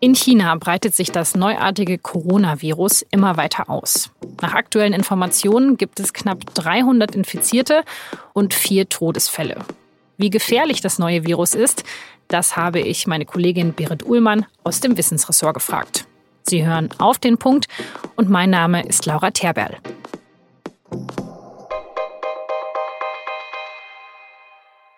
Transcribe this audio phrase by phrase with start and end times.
[0.00, 4.10] In China breitet sich das neuartige Coronavirus immer weiter aus.
[4.40, 7.82] Nach aktuellen Informationen gibt es knapp 300 Infizierte
[8.32, 9.56] und vier Todesfälle.
[10.16, 11.82] Wie gefährlich das neue Virus ist,
[12.28, 16.06] das habe ich meine Kollegin Berit Uhlmann aus dem Wissensressort gefragt.
[16.42, 17.66] Sie hören auf den Punkt
[18.14, 19.78] und mein Name ist Laura Terberl.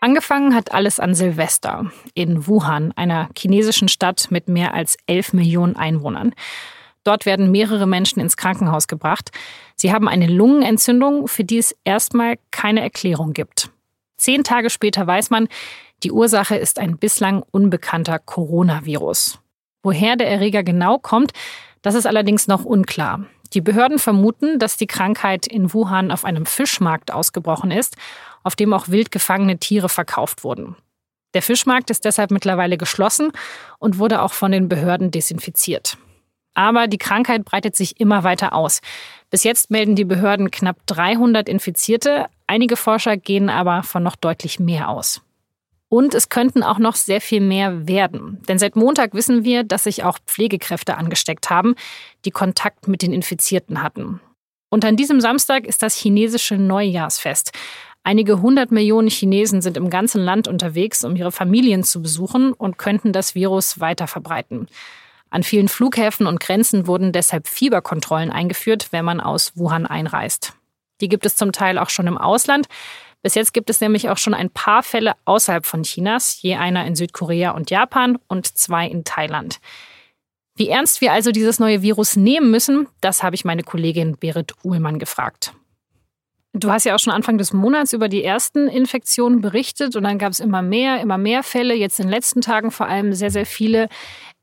[0.00, 5.76] Angefangen hat alles an Silvester in Wuhan, einer chinesischen Stadt mit mehr als 11 Millionen
[5.76, 6.34] Einwohnern.
[7.04, 9.30] Dort werden mehrere Menschen ins Krankenhaus gebracht.
[9.76, 13.70] Sie haben eine Lungenentzündung, für die es erstmal keine Erklärung gibt.
[14.16, 15.48] Zehn Tage später weiß man,
[16.02, 19.38] die Ursache ist ein bislang unbekannter Coronavirus.
[19.82, 21.32] Woher der Erreger genau kommt,
[21.82, 23.26] das ist allerdings noch unklar.
[23.52, 27.96] Die Behörden vermuten, dass die Krankheit in Wuhan auf einem Fischmarkt ausgebrochen ist
[28.42, 30.76] auf dem auch wild gefangene Tiere verkauft wurden.
[31.34, 33.30] Der Fischmarkt ist deshalb mittlerweile geschlossen
[33.78, 35.96] und wurde auch von den Behörden desinfiziert.
[36.54, 38.80] Aber die Krankheit breitet sich immer weiter aus.
[39.30, 42.26] Bis jetzt melden die Behörden knapp 300 Infizierte.
[42.48, 45.22] Einige Forscher gehen aber von noch deutlich mehr aus.
[45.90, 48.40] Und es könnten auch noch sehr viel mehr werden.
[48.48, 51.74] Denn seit Montag wissen wir, dass sich auch Pflegekräfte angesteckt haben,
[52.24, 54.20] die Kontakt mit den Infizierten hatten.
[54.70, 57.50] Und an diesem Samstag ist das chinesische Neujahrsfest.
[58.04, 62.78] Einige hundert Millionen Chinesen sind im ganzen Land unterwegs, um ihre Familien zu besuchen und
[62.78, 64.68] könnten das Virus weiter verbreiten.
[65.28, 70.54] An vielen Flughäfen und Grenzen wurden deshalb Fieberkontrollen eingeführt, wenn man aus Wuhan einreist.
[71.00, 72.68] Die gibt es zum Teil auch schon im Ausland.
[73.22, 76.86] Bis jetzt gibt es nämlich auch schon ein paar Fälle außerhalb von Chinas, je einer
[76.86, 79.60] in Südkorea und Japan und zwei in Thailand.
[80.56, 84.54] Wie ernst wir also dieses neue Virus nehmen müssen, das habe ich meine Kollegin Berit
[84.62, 85.52] Uhlmann gefragt.
[86.52, 90.18] Du hast ja auch schon Anfang des Monats über die ersten Infektionen berichtet und dann
[90.18, 93.30] gab es immer mehr, immer mehr Fälle, jetzt in den letzten Tagen vor allem sehr,
[93.30, 93.88] sehr viele.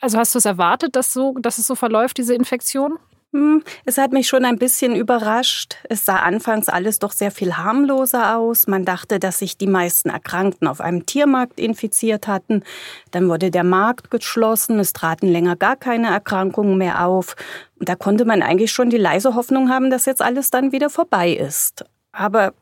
[0.00, 2.98] Also hast du es erwartet, dass, so, dass es so verläuft, diese Infektion?
[3.32, 5.76] Hm, es hat mich schon ein bisschen überrascht.
[5.88, 8.66] Es sah anfangs alles doch sehr viel harmloser aus.
[8.66, 12.62] Man dachte, dass sich die meisten Erkrankten auf einem Tiermarkt infiziert hatten.
[13.10, 14.78] Dann wurde der Markt geschlossen.
[14.78, 17.34] Es traten länger gar keine Erkrankungen mehr auf.
[17.80, 20.90] Und da konnte man eigentlich schon die leise Hoffnung haben, dass jetzt alles dann wieder
[20.90, 21.86] vorbei ist.
[22.12, 22.52] Aber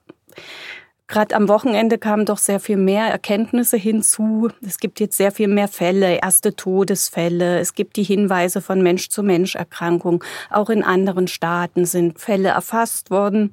[1.11, 4.49] Gerade am Wochenende kamen doch sehr viel mehr Erkenntnisse hinzu.
[4.65, 7.59] Es gibt jetzt sehr viel mehr Fälle, erste Todesfälle.
[7.59, 10.21] Es gibt die Hinweise von Mensch-zu-Mensch-Erkrankungen.
[10.51, 13.51] Auch in anderen Staaten sind Fälle erfasst worden.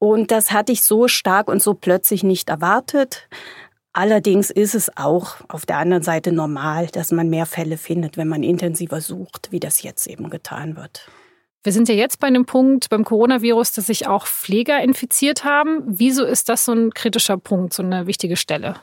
[0.00, 3.28] Und das hatte ich so stark und so plötzlich nicht erwartet.
[3.92, 8.26] Allerdings ist es auch auf der anderen Seite normal, dass man mehr Fälle findet, wenn
[8.26, 11.06] man intensiver sucht, wie das jetzt eben getan wird.
[11.64, 15.82] Wir sind ja jetzt bei einem Punkt beim Coronavirus, dass sich auch Pfleger infiziert haben.
[15.86, 18.76] Wieso ist das so ein kritischer Punkt, so eine wichtige Stelle?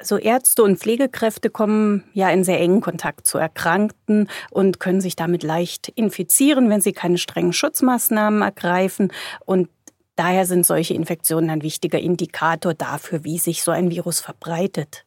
[0.00, 5.16] Also Ärzte und Pflegekräfte kommen ja in sehr engen Kontakt zu Erkrankten und können sich
[5.16, 9.12] damit leicht infizieren, wenn sie keine strengen Schutzmaßnahmen ergreifen.
[9.44, 9.68] Und
[10.18, 15.04] Daher sind solche Infektionen ein wichtiger Indikator dafür, wie sich so ein Virus verbreitet.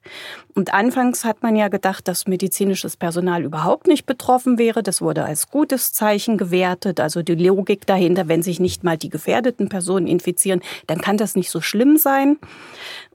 [0.56, 4.84] Und anfangs hat man ja gedacht, dass medizinisches Personal überhaupt nicht betroffen wäre.
[4.84, 7.02] Das wurde als gutes Zeichen gewertet.
[7.02, 11.36] Also die Logik dahinter, wenn sich nicht mal die gefährdeten Personen infizieren, dann kann das
[11.36, 12.38] nicht so schlimm sein.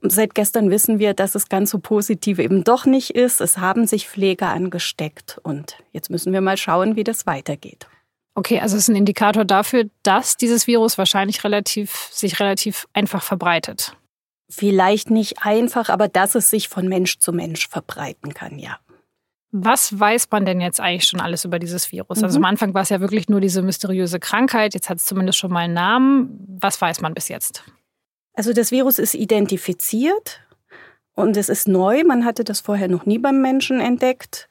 [0.03, 3.41] Und seit gestern wissen wir, dass es ganz so positiv eben doch nicht ist.
[3.41, 5.41] Es haben sich Pfleger angesteckt.
[5.45, 7.87] Und jetzt müssen wir mal schauen, wie das weitergeht.
[8.37, 13.23] Okay, also es ist ein Indikator dafür, dass dieses Virus wahrscheinlich relativ, sich relativ einfach
[13.23, 13.97] verbreitet.
[14.51, 18.79] Vielleicht nicht einfach, aber dass es sich von Mensch zu Mensch verbreiten kann, ja.
[19.53, 22.19] Was weiß man denn jetzt eigentlich schon alles über dieses Virus?
[22.19, 22.27] Also mhm.
[22.27, 25.39] Also am Anfang war es ja wirklich nur diese mysteriöse Krankheit, jetzt hat es zumindest
[25.39, 26.59] schon mal einen Namen.
[26.61, 27.65] Was weiß man bis jetzt?
[28.35, 30.46] Also das Virus ist identifiziert
[31.17, 32.05] und es ist neu.
[32.05, 34.49] Man hatte das vorher noch nie beim Menschen entdeckt.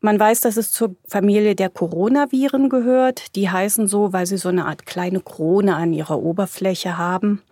[0.00, 3.36] Man weiß, dass es zur Familie der Coronaviren gehört.
[3.36, 7.42] Die heißen so, weil sie so eine Art kleine Krone an ihrer Oberfläche haben.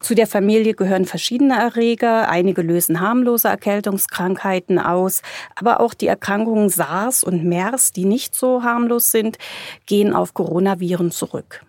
[0.00, 2.28] Zu der Familie gehören verschiedene Erreger.
[2.28, 5.22] Einige lösen harmlose Erkältungskrankheiten aus.
[5.54, 9.38] Aber auch die Erkrankungen SARS und MERS, die nicht so harmlos sind,
[9.86, 11.64] gehen auf Coronaviren zurück.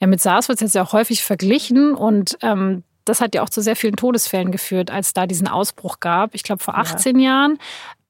[0.00, 3.42] Ja, mit SARS wird es jetzt ja auch häufig verglichen und ähm, das hat ja
[3.42, 6.34] auch zu sehr vielen Todesfällen geführt, als da diesen Ausbruch gab.
[6.34, 7.30] Ich glaube, vor 18 ja.
[7.30, 7.58] Jahren.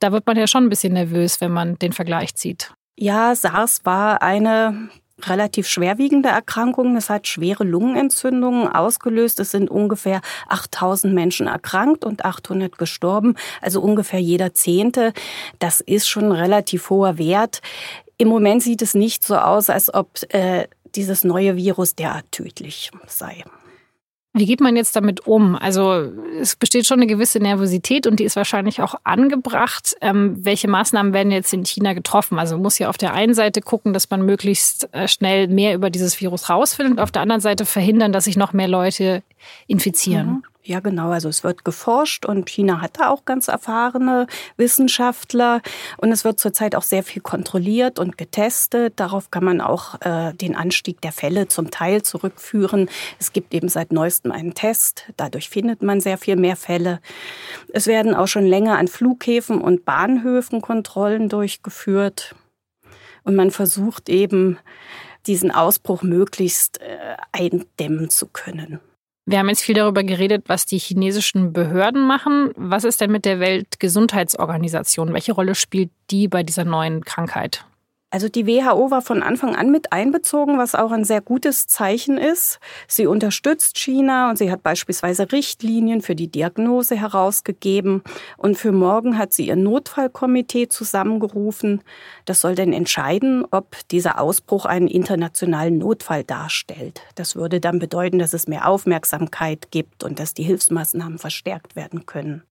[0.00, 2.72] Da wird man ja schon ein bisschen nervös, wenn man den Vergleich zieht.
[2.96, 4.90] Ja, SARS war eine
[5.22, 6.96] relativ schwerwiegende Erkrankung.
[6.96, 9.40] Es hat schwere Lungenentzündungen ausgelöst.
[9.40, 15.12] Es sind ungefähr 8000 Menschen erkrankt und 800 gestorben, also ungefähr jeder Zehnte.
[15.58, 17.60] Das ist schon ein relativ hoher Wert.
[18.18, 22.90] Im Moment sieht es nicht so aus, als ob äh, dieses neue Virus derart tödlich
[23.06, 23.44] sei.
[24.38, 25.56] Wie geht man jetzt damit um?
[25.56, 29.96] Also es besteht schon eine gewisse Nervosität und die ist wahrscheinlich auch angebracht.
[30.02, 32.38] Ähm, welche Maßnahmen werden jetzt in China getroffen?
[32.38, 35.74] Also man muss ja auf der einen Seite gucken, dass man möglichst äh, schnell mehr
[35.74, 39.22] über dieses Virus rausfindet und auf der anderen Seite verhindern, dass sich noch mehr Leute
[39.68, 40.26] infizieren.
[40.26, 40.42] Mhm.
[40.66, 41.10] Ja, genau.
[41.10, 44.26] Also es wird geforscht und China hat da auch ganz erfahrene
[44.56, 45.62] Wissenschaftler
[45.96, 48.94] und es wird zurzeit auch sehr viel kontrolliert und getestet.
[48.96, 52.90] Darauf kann man auch äh, den Anstieg der Fälle zum Teil zurückführen.
[53.20, 55.04] Es gibt eben seit neuestem einen Test.
[55.16, 56.98] Dadurch findet man sehr viel mehr Fälle.
[57.72, 62.34] Es werden auch schon länger an Flughäfen und Bahnhöfen Kontrollen durchgeführt
[63.22, 64.58] und man versucht eben
[65.28, 68.80] diesen Ausbruch möglichst äh, eindämmen zu können.
[69.28, 72.52] Wir haben jetzt viel darüber geredet, was die chinesischen Behörden machen.
[72.54, 75.12] Was ist denn mit der Weltgesundheitsorganisation?
[75.12, 77.66] Welche Rolle spielt die bei dieser neuen Krankheit?
[78.10, 82.18] Also die WHO war von Anfang an mit einbezogen, was auch ein sehr gutes Zeichen
[82.18, 82.60] ist.
[82.86, 88.02] Sie unterstützt China und sie hat beispielsweise Richtlinien für die Diagnose herausgegeben.
[88.36, 91.82] Und für morgen hat sie ihr Notfallkomitee zusammengerufen.
[92.26, 97.02] Das soll dann entscheiden, ob dieser Ausbruch einen internationalen Notfall darstellt.
[97.16, 102.06] Das würde dann bedeuten, dass es mehr Aufmerksamkeit gibt und dass die Hilfsmaßnahmen verstärkt werden
[102.06, 102.44] können.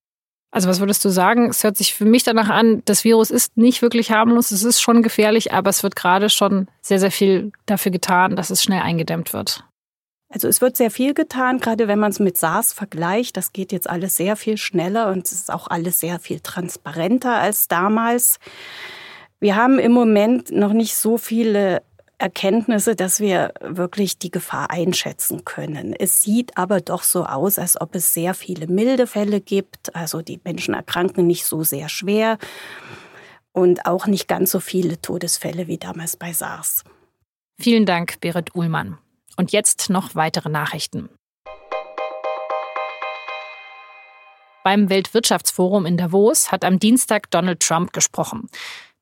[0.50, 1.50] Also was würdest du sagen?
[1.50, 4.80] Es hört sich für mich danach an, das Virus ist nicht wirklich harmlos, es ist
[4.80, 8.80] schon gefährlich, aber es wird gerade schon sehr, sehr viel dafür getan, dass es schnell
[8.80, 9.64] eingedämmt wird.
[10.28, 13.36] Also es wird sehr viel getan, gerade wenn man es mit SARS vergleicht.
[13.36, 17.36] Das geht jetzt alles sehr viel schneller und es ist auch alles sehr viel transparenter
[17.36, 18.38] als damals.
[19.38, 21.82] Wir haben im Moment noch nicht so viele
[22.18, 25.92] Erkenntnisse, dass wir wirklich die Gefahr einschätzen können.
[25.92, 29.94] Es sieht aber doch so aus, als ob es sehr viele milde Fälle gibt.
[29.94, 32.38] Also die Menschen erkranken nicht so sehr schwer
[33.52, 36.84] und auch nicht ganz so viele Todesfälle wie damals bei SARS.
[37.58, 38.98] Vielen Dank, Berit Uhlmann.
[39.36, 41.10] Und jetzt noch weitere Nachrichten.
[44.64, 48.48] Beim Weltwirtschaftsforum in Davos hat am Dienstag Donald Trump gesprochen.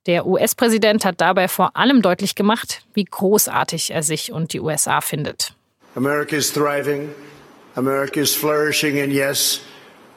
[0.06, 5.00] Der US-Präsident hat dabei vor allem deutlich gemacht, wie großartig er sich und die USA
[5.00, 5.54] findet.
[5.94, 7.08] America is thriving.
[7.74, 9.60] America is flourishing and yes,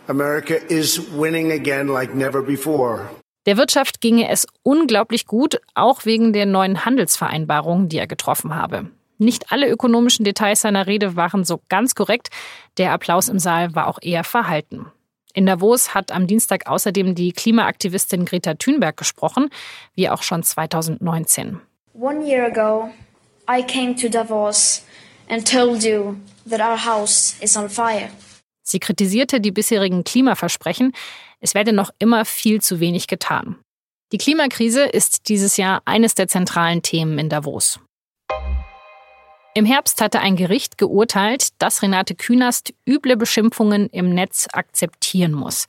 [0.08, 3.10] America is winning again like never before.
[3.46, 8.92] Der Wirtschaft ginge es unglaublich gut, auch wegen der neuen Handelsvereinbarungen, die er getroffen habe.
[9.18, 12.28] Nicht alle ökonomischen Details seiner Rede waren so ganz korrekt.
[12.78, 14.88] Der Applaus im Saal war auch eher verhalten.
[15.38, 19.52] In Davos hat am Dienstag außerdem die Klimaaktivistin Greta Thunberg gesprochen,
[19.94, 21.62] wie auch schon 2019.
[21.94, 22.90] One year ago,
[23.48, 24.84] I came to Davos
[25.30, 26.16] and told you
[26.50, 28.10] that our house is on fire.
[28.64, 30.92] Sie kritisierte die bisherigen Klimaversprechen.
[31.40, 33.58] Es werde noch immer viel zu wenig getan.
[34.12, 37.80] Die Klimakrise ist dieses Jahr eines der zentralen Themen in Davos.
[39.58, 45.66] Im Herbst hatte ein Gericht geurteilt, dass Renate Künast üble Beschimpfungen im Netz akzeptieren muss.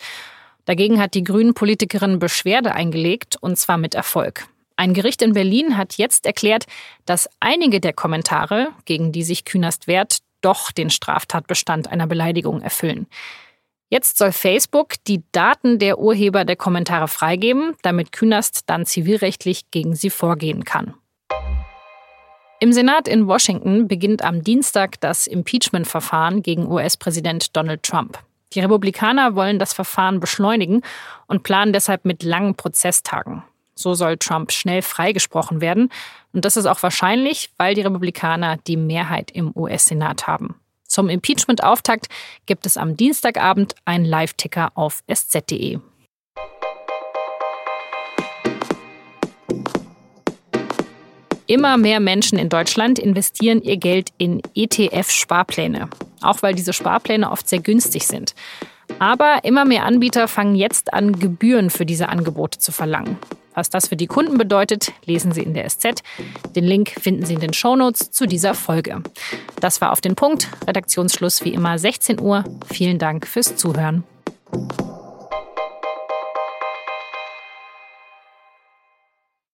[0.67, 4.47] Dagegen hat die Grünen-Politikerin Beschwerde eingelegt, und zwar mit Erfolg.
[4.77, 6.67] Ein Gericht in Berlin hat jetzt erklärt,
[7.07, 13.07] dass einige der Kommentare, gegen die sich Künast wehrt, doch den Straftatbestand einer Beleidigung erfüllen.
[13.89, 19.97] Jetzt soll Facebook die Daten der Urheber der Kommentare freigeben, damit Künast dann zivilrechtlich gegen
[19.97, 20.93] sie vorgehen kann.
[22.61, 28.19] Im Senat in Washington beginnt am Dienstag das Impeachment-Verfahren gegen US-Präsident Donald Trump.
[28.53, 30.83] Die Republikaner wollen das Verfahren beschleunigen
[31.29, 33.45] und planen deshalb mit langen Prozesstagen.
[33.77, 35.91] So soll Trump schnell freigesprochen werden.
[36.33, 40.57] Und das ist auch wahrscheinlich, weil die Republikaner die Mehrheit im US-Senat haben.
[40.85, 42.09] Zum Impeachment-Auftakt
[42.47, 45.79] gibt es am Dienstagabend einen Live-Ticker auf sz.de.
[51.49, 55.89] Immer mehr Menschen in Deutschland investieren ihr Geld in ETF-Sparpläne,
[56.21, 58.35] auch weil diese Sparpläne oft sehr günstig sind.
[58.99, 63.17] Aber immer mehr Anbieter fangen jetzt an, Gebühren für diese Angebote zu verlangen.
[63.55, 66.03] Was das für die Kunden bedeutet, lesen Sie in der SZ.
[66.55, 69.03] Den Link finden Sie in den Shownotes zu dieser Folge.
[69.59, 70.49] Das war auf den Punkt.
[70.67, 72.45] Redaktionsschluss wie immer 16 Uhr.
[72.71, 74.05] Vielen Dank fürs Zuhören.